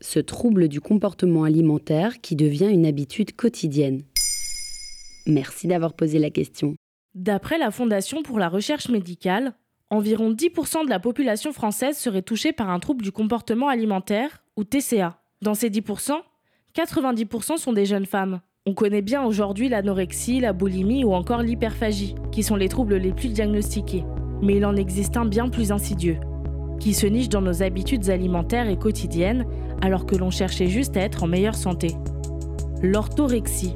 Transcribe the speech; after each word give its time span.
ce 0.00 0.18
trouble 0.18 0.68
du 0.68 0.80
comportement 0.80 1.44
alimentaire 1.44 2.20
qui 2.20 2.36
devient 2.36 2.70
une 2.70 2.86
habitude 2.86 3.36
quotidienne 3.36 4.02
Merci 5.26 5.66
d'avoir 5.66 5.94
posé 5.94 6.18
la 6.18 6.30
question. 6.30 6.74
D'après 7.14 7.58
la 7.58 7.70
Fondation 7.70 8.22
pour 8.22 8.38
la 8.38 8.48
recherche 8.48 8.88
médicale, 8.88 9.54
environ 9.90 10.32
10% 10.32 10.84
de 10.84 10.90
la 10.90 11.00
population 11.00 11.52
française 11.52 11.96
serait 11.96 12.22
touchée 12.22 12.52
par 12.52 12.70
un 12.70 12.78
trouble 12.78 13.02
du 13.02 13.12
comportement 13.12 13.68
alimentaire, 13.68 14.42
ou 14.56 14.64
TCA. 14.64 15.20
Dans 15.42 15.54
ces 15.54 15.70
10%, 15.70 16.12
90% 16.74 17.56
sont 17.58 17.72
des 17.72 17.86
jeunes 17.86 18.06
femmes. 18.06 18.40
On 18.66 18.74
connaît 18.74 19.02
bien 19.02 19.24
aujourd'hui 19.24 19.68
l'anorexie, 19.68 20.40
la 20.40 20.52
boulimie 20.52 21.04
ou 21.04 21.14
encore 21.14 21.42
l'hyperphagie, 21.42 22.14
qui 22.30 22.42
sont 22.42 22.56
les 22.56 22.68
troubles 22.68 22.96
les 22.96 23.12
plus 23.12 23.30
diagnostiqués. 23.30 24.04
Mais 24.42 24.56
il 24.56 24.66
en 24.66 24.76
existe 24.76 25.16
un 25.16 25.24
bien 25.24 25.48
plus 25.48 25.72
insidieux, 25.72 26.18
qui 26.78 26.94
se 26.94 27.06
niche 27.06 27.28
dans 27.28 27.42
nos 27.42 27.62
habitudes 27.62 28.10
alimentaires 28.10 28.68
et 28.68 28.78
quotidiennes 28.78 29.46
alors 29.80 30.06
que 30.06 30.16
l'on 30.16 30.30
cherchait 30.30 30.68
juste 30.68 30.96
à 30.96 31.00
être 31.00 31.22
en 31.22 31.26
meilleure 31.26 31.54
santé. 31.54 31.96
L'orthorexie. 32.82 33.74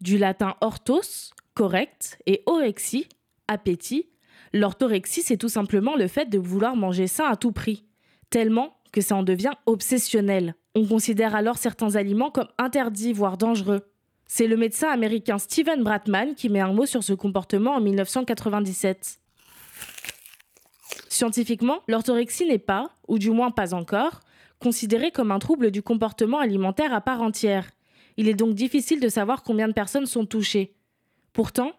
Du 0.00 0.18
latin 0.18 0.54
orthos, 0.60 1.32
correct, 1.54 2.18
et 2.26 2.42
orexie, 2.46 3.08
appétit, 3.46 4.08
l'orthorexie 4.52 5.22
c'est 5.22 5.36
tout 5.36 5.48
simplement 5.48 5.96
le 5.96 6.08
fait 6.08 6.26
de 6.26 6.38
vouloir 6.38 6.76
manger 6.76 7.06
sain 7.06 7.26
à 7.26 7.36
tout 7.36 7.52
prix, 7.52 7.84
tellement 8.30 8.76
que 8.92 9.00
ça 9.00 9.16
en 9.16 9.22
devient 9.22 9.52
obsessionnel. 9.66 10.54
On 10.74 10.86
considère 10.86 11.34
alors 11.34 11.58
certains 11.58 11.96
aliments 11.96 12.30
comme 12.30 12.48
interdits, 12.58 13.12
voire 13.12 13.36
dangereux. 13.36 13.82
C'est 14.26 14.46
le 14.46 14.56
médecin 14.56 14.90
américain 14.90 15.38
Steven 15.38 15.82
Bratman 15.82 16.34
qui 16.34 16.48
met 16.48 16.60
un 16.60 16.72
mot 16.72 16.86
sur 16.86 17.02
ce 17.02 17.14
comportement 17.14 17.72
en 17.76 17.80
1997. 17.80 19.17
Scientifiquement, 21.08 21.80
l'orthorexie 21.88 22.46
n'est 22.46 22.58
pas, 22.58 22.90
ou 23.08 23.18
du 23.18 23.30
moins 23.30 23.50
pas 23.50 23.74
encore, 23.74 24.20
considérée 24.58 25.10
comme 25.10 25.32
un 25.32 25.38
trouble 25.38 25.70
du 25.70 25.82
comportement 25.82 26.38
alimentaire 26.38 26.92
à 26.92 27.00
part 27.00 27.22
entière. 27.22 27.70
Il 28.16 28.28
est 28.28 28.34
donc 28.34 28.54
difficile 28.54 29.00
de 29.00 29.08
savoir 29.08 29.42
combien 29.42 29.68
de 29.68 29.72
personnes 29.72 30.06
sont 30.06 30.26
touchées. 30.26 30.74
Pourtant, 31.32 31.72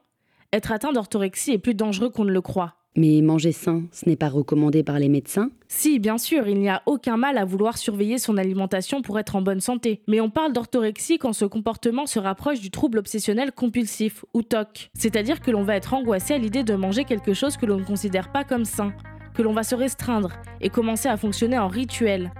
être 0.53 0.72
atteint 0.72 0.94
d'orthorexie 0.94 1.52
est 1.52 1.59
plus 1.59 1.76
dangereux 1.76 2.09
qu'on 2.09 2.26
ne 2.26 2.31
le 2.31 2.42
croit. 2.42 2.76
Mais 2.96 3.22
manger 3.22 3.52
sain, 3.52 3.84
ce 3.92 4.09
n'est 4.09 4.16
pas 4.16 4.30
recommandé 4.30 4.84
par 4.84 4.98
les 4.98 5.09
médecins? 5.09 5.52
Si, 5.68 6.00
bien 6.00 6.18
sûr, 6.18 6.48
il 6.48 6.59
n'y 6.59 6.70
a 6.70 6.82
aucun 6.88 7.18
mal 7.18 7.38
à 7.38 7.46
vouloir 7.46 7.78
surveiller 7.78 8.18
son 8.18 8.36
alimentation 8.36 9.02
pour 9.03 9.20
être 9.20 9.36
en 9.36 9.42
bonne 9.42 9.62
santé. 9.62 10.02
Mais 10.08 10.20
on 10.22 10.32
parle 10.32 10.53
d'orthorexie 10.53 11.20
quand 11.20 11.34
ce 11.34 11.46
comportement 11.46 12.08
se 12.08 12.18
rapproche 12.18 12.62
du 12.62 12.72
trouble 12.72 12.98
obsessionnel 12.98 13.52
compulsif, 13.52 14.26
ou 14.34 14.42
TOC. 14.42 14.90
C'est-à-dire 14.96 15.40
que 15.40 15.52
l'on 15.52 15.64
va 15.64 15.76
être 15.76 15.94
angoissé 15.94 16.34
à 16.34 16.40
l'idée 16.40 16.64
de 16.64 16.74
manger 16.74 17.03
quelque 17.03 17.34
chose 17.34 17.58
que 17.58 17.68
l'on 17.68 17.78
ne 17.78 17.86
considère 17.86 18.32
pas 18.32 18.44
comme 18.44 18.66
sain, 18.66 18.92
que 19.40 19.44
l'on 19.44 19.54
va 19.54 19.64
se 19.64 19.74
restreindre 19.74 20.34
et 20.60 20.70
commencer 20.70 21.08
à 21.08 21.16
fonctionner 21.16 21.58
en 21.58 21.70
rituel. 21.70 22.34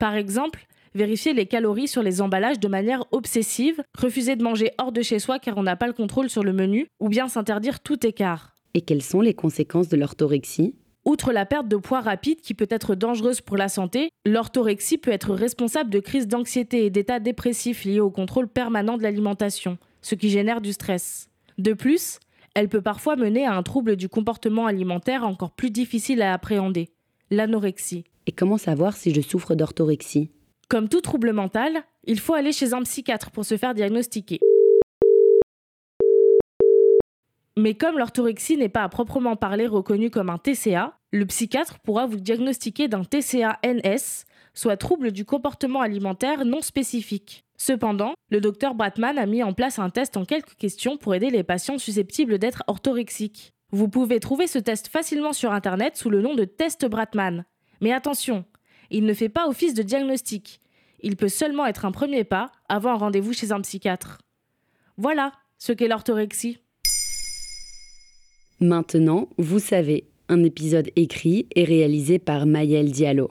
Par 0.00 0.16
exemple, 0.16 0.66
vérifier 0.96 1.32
les 1.32 1.46
calories 1.46 1.86
sur 1.86 2.02
les 2.02 2.20
emballages 2.20 2.58
de 2.58 2.66
manière 2.66 3.04
obsessive, 3.12 3.80
refuser 3.96 4.34
de 4.34 4.42
manger 4.42 4.72
hors 4.78 4.90
de 4.90 5.00
chez 5.00 5.20
soi 5.20 5.38
car 5.38 5.56
on 5.58 5.62
n'a 5.62 5.76
pas 5.76 5.86
le 5.86 5.92
contrôle 5.92 6.28
sur 6.28 6.42
le 6.42 6.52
menu, 6.52 6.88
ou 6.98 7.08
bien 7.08 7.28
s'interdire 7.28 7.78
tout 7.78 8.04
écart. 8.04 8.56
Et 8.74 8.80
quelles 8.80 9.04
sont 9.04 9.20
les 9.20 9.32
conséquences 9.32 9.88
de 9.88 9.96
l'orthorexie? 9.96 10.74
Outre 11.04 11.32
la 11.32 11.46
perte 11.46 11.68
de 11.68 11.76
poids 11.76 12.00
rapide 12.00 12.40
qui 12.40 12.54
peut 12.54 12.66
être 12.68 12.96
dangereuse 12.96 13.40
pour 13.40 13.56
la 13.56 13.68
santé, 13.68 14.10
l'orthorexie 14.24 14.98
peut 14.98 15.12
être 15.12 15.34
responsable 15.34 15.90
de 15.90 16.00
crises 16.00 16.26
d'anxiété 16.26 16.84
et 16.84 16.90
d'états 16.90 17.20
dépressifs 17.20 17.84
liés 17.84 18.00
au 18.00 18.10
contrôle 18.10 18.48
permanent 18.48 18.96
de 18.96 19.04
l'alimentation, 19.04 19.78
ce 20.02 20.16
qui 20.16 20.30
génère 20.30 20.60
du 20.60 20.72
stress. 20.72 21.30
De 21.58 21.74
plus, 21.74 22.18
elle 22.56 22.70
peut 22.70 22.80
parfois 22.80 23.16
mener 23.16 23.44
à 23.44 23.54
un 23.54 23.62
trouble 23.62 23.96
du 23.96 24.08
comportement 24.08 24.64
alimentaire 24.64 25.24
encore 25.24 25.50
plus 25.50 25.70
difficile 25.70 26.22
à 26.22 26.32
appréhender, 26.32 26.88
l'anorexie. 27.30 28.04
Et 28.26 28.32
comment 28.32 28.56
savoir 28.56 28.96
si 28.96 29.12
je 29.12 29.20
souffre 29.20 29.54
d'orthorexie? 29.54 30.30
Comme 30.70 30.88
tout 30.88 31.02
trouble 31.02 31.34
mental, 31.34 31.82
il 32.04 32.18
faut 32.18 32.32
aller 32.32 32.52
chez 32.52 32.72
un 32.72 32.82
psychiatre 32.82 33.30
pour 33.30 33.44
se 33.44 33.58
faire 33.58 33.74
diagnostiquer. 33.74 34.40
Mais 37.58 37.74
comme 37.74 37.98
l'orthorexie 37.98 38.56
n'est 38.56 38.70
pas 38.70 38.84
à 38.84 38.88
proprement 38.88 39.36
parler 39.36 39.66
reconnue 39.66 40.10
comme 40.10 40.30
un 40.30 40.38
TCA, 40.38 40.98
le 41.12 41.26
psychiatre 41.26 41.78
pourra 41.80 42.06
vous 42.06 42.16
diagnostiquer 42.16 42.88
d'un 42.88 43.04
TCA-NS, 43.04 44.24
soit 44.54 44.78
trouble 44.78 45.12
du 45.12 45.26
comportement 45.26 45.82
alimentaire 45.82 46.46
non 46.46 46.62
spécifique. 46.62 47.45
Cependant, 47.56 48.14
le 48.30 48.40
docteur 48.40 48.74
Bratman 48.74 49.18
a 49.18 49.26
mis 49.26 49.42
en 49.42 49.52
place 49.52 49.78
un 49.78 49.90
test 49.90 50.16
en 50.16 50.24
quelques 50.24 50.54
questions 50.56 50.96
pour 50.96 51.14
aider 51.14 51.30
les 51.30 51.42
patients 51.42 51.78
susceptibles 51.78 52.38
d'être 52.38 52.62
orthorexiques. 52.66 53.52
Vous 53.70 53.88
pouvez 53.88 54.20
trouver 54.20 54.46
ce 54.46 54.58
test 54.58 54.88
facilement 54.88 55.32
sur 55.32 55.52
Internet 55.52 55.96
sous 55.96 56.10
le 56.10 56.22
nom 56.22 56.34
de 56.34 56.44
test 56.44 56.86
Bratman. 56.86 57.44
Mais 57.80 57.92
attention, 57.92 58.44
il 58.90 59.04
ne 59.04 59.14
fait 59.14 59.28
pas 59.28 59.48
office 59.48 59.74
de 59.74 59.82
diagnostic. 59.82 60.60
Il 61.00 61.16
peut 61.16 61.28
seulement 61.28 61.66
être 61.66 61.84
un 61.84 61.92
premier 61.92 62.24
pas 62.24 62.52
avant 62.68 62.92
un 62.92 62.96
rendez-vous 62.96 63.32
chez 63.32 63.52
un 63.52 63.60
psychiatre. 63.60 64.18
Voilà 64.96 65.32
ce 65.58 65.72
qu'est 65.72 65.88
l'orthorexie. 65.88 66.58
Maintenant, 68.60 69.28
vous 69.36 69.58
savez, 69.58 70.08
un 70.28 70.42
épisode 70.42 70.90
écrit 70.96 71.46
et 71.54 71.64
réalisé 71.64 72.18
par 72.18 72.46
Mayel 72.46 72.90
Diallo. 72.90 73.30